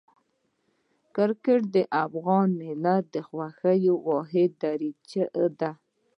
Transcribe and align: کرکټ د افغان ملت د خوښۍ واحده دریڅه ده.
کرکټ 1.15 1.61
د 1.75 1.77
افغان 2.05 2.47
ملت 2.61 3.03
د 3.13 3.15
خوښۍ 3.27 3.81
واحده 4.07 4.45
دریڅه 4.61 5.23
ده. 5.59 5.71